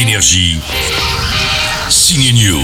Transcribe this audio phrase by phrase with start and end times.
[0.00, 0.60] Énergie.
[1.90, 2.60] Signe News.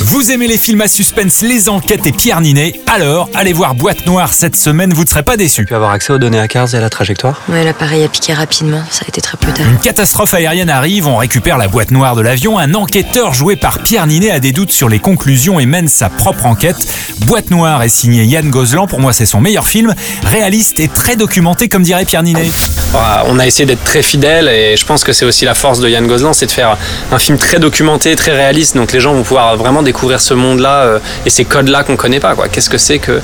[0.00, 4.06] Vous aimez les films à suspense, les enquêtes et Pierre Ninet Alors, allez voir Boîte
[4.06, 5.66] Noire cette semaine, vous ne serez pas déçus.
[5.66, 8.32] pu avoir accès aux données à Cars et à la trajectoire Ouais, l'appareil a piqué
[8.32, 9.68] rapidement, ça a été très brutal.
[9.68, 12.58] Une catastrophe aérienne arrive, on récupère la boîte noire de l'avion.
[12.58, 16.08] Un enquêteur joué par Pierre Ninet a des doutes sur les conclusions et mène sa
[16.08, 16.78] propre enquête.
[17.26, 19.94] Boîte noire est signé Yann Gozlan, pour moi c'est son meilleur film.
[20.24, 22.50] Réaliste et très documenté, comme dirait Pierre Ninet.
[23.30, 25.88] On a essayé d'être très fidèle et je pense que c'est aussi la force de
[25.88, 26.76] Yann Gozlan, c'est de faire
[27.12, 28.74] un film très documenté, très réaliste.
[28.76, 32.20] Donc les gens vont pouvoir vraiment découvrir ce monde-là euh, et ces codes-là qu'on connaît
[32.20, 32.34] pas.
[32.34, 32.48] quoi.
[32.48, 33.20] Qu'est-ce que c'est que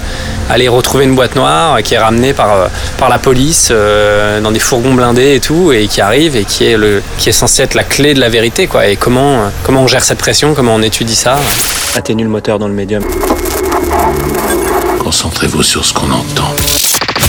[0.51, 2.67] aller retrouver une boîte noire qui est ramenée par, euh,
[2.99, 6.67] par la police euh, dans des fourgons blindés et tout et qui arrive et qui
[6.67, 8.67] est, le, qui est censé être la clé de la vérité.
[8.67, 8.87] quoi.
[8.87, 11.37] Et comment, comment on gère cette pression, comment on étudie ça?
[11.97, 13.03] Atténue le moteur dans le médium.
[14.99, 16.55] Concentrez-vous sur ce qu'on entend.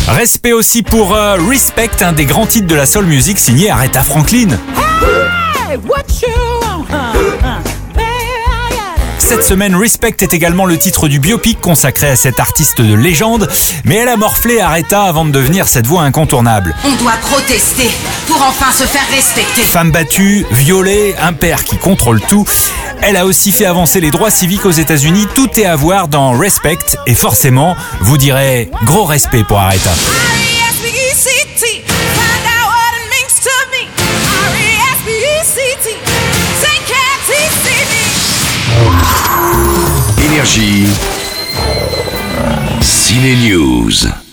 [0.08, 4.04] Respect aussi pour euh, Respect, un des grands titres de la soul music signé Aretha
[4.04, 4.50] Franklin.
[9.17, 13.50] Cette semaine, Respect est également le titre du biopic consacré à cette artiste de légende,
[13.84, 16.75] mais elle a morflé Aretha avant de devenir cette voix incontournable.
[16.86, 17.90] On doit protester
[18.36, 19.61] pour enfin se faire respecter.
[19.64, 22.45] Femme battue, violée, un père qui contrôle tout.
[23.02, 25.28] Elle a aussi fait avancer les droits civiques aux États-Unis.
[25.36, 29.91] Tout est à voir dans Respect et forcément, vous direz gros respect pour Aretha.
[29.91, 31.66] R-E-S-P-E-C-T.
[31.86, 33.88] Find out what it means to me.
[34.52, 35.88] R-E-S-P-E-C-T.
[36.61, 37.94] Take care, T-C-B.
[40.25, 40.88] Énergie.
[42.81, 44.25] Ciné News.